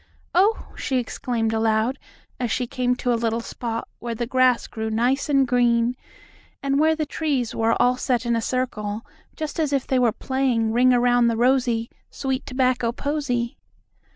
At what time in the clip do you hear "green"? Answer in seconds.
5.47-5.95